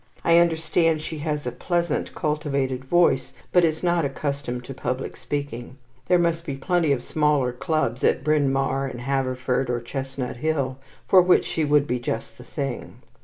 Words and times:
I 0.23 0.39
understand 0.39 1.03
she 1.03 1.19
has 1.19 1.45
a 1.45 1.51
pleasant 1.51 2.15
cultivated 2.15 2.85
voice, 2.85 3.33
but 3.51 3.63
is 3.63 3.83
not 3.83 4.03
accustomed 4.03 4.63
to 4.63 4.73
public 4.73 5.15
speaking. 5.15 5.77
There 6.07 6.17
must 6.17 6.43
be 6.43 6.55
plenty 6.57 6.91
of 6.91 7.03
smaller 7.03 7.51
clubs 7.53 8.03
at 8.03 8.23
Bryn 8.23 8.51
Mawr, 8.51 8.89
or 8.89 8.97
Haverford, 8.97 9.69
or 9.69 9.79
Chestnut 9.79 10.37
Hill, 10.37 10.79
for 11.07 11.21
which 11.21 11.45
she 11.45 11.63
would 11.63 11.85
be 11.85 11.99
just 11.99 12.39
the 12.39 12.43
thing. 12.43 12.95